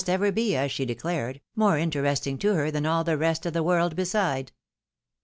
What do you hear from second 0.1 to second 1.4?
be, as she declared,